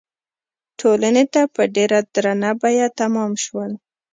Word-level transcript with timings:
ټولنې 0.79 1.23
ته 1.33 1.41
په 1.55 1.63
ډېره 1.75 1.99
درنه 2.13 2.51
بیه 2.61 2.87
تمام 2.99 3.31
شول. 3.43 3.71